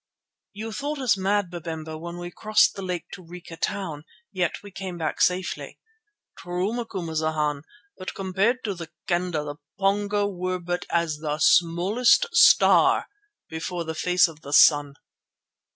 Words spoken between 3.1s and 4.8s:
to Rica Town, yet we